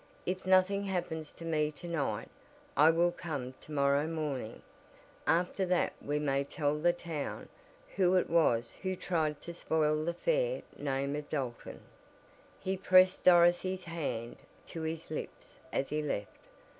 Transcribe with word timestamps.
If 0.25 0.47
nothing 0.47 0.85
happens 0.85 1.31
to 1.33 1.45
me 1.45 1.69
to 1.73 1.87
night 1.87 2.27
I 2.75 2.89
will 2.89 3.11
come 3.11 3.53
to 3.61 3.71
morrow 3.71 4.07
morning, 4.07 4.63
after 5.27 5.63
that 5.67 5.93
we 6.01 6.17
may 6.17 6.43
tell 6.43 6.79
the 6.79 6.91
town 6.91 7.49
who 7.97 8.15
it 8.15 8.27
was 8.27 8.75
who 8.81 8.95
tried 8.95 9.43
to 9.43 9.53
spoil 9.53 10.03
the 10.03 10.15
fair 10.15 10.63
name 10.75 11.15
of 11.15 11.29
Dalton." 11.29 11.81
He 12.59 12.77
pressed 12.77 13.23
Dorothy's 13.25 13.83
hand 13.83 14.37
to 14.65 14.81
his 14.81 15.11
lips 15.11 15.59
as 15.71 15.89
he 15.89 16.01
left. 16.01 16.47